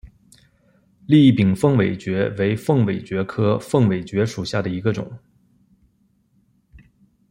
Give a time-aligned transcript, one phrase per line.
[1.05, 5.15] 栗柄凤尾蕨为凤尾蕨科凤尾蕨属下的一个种。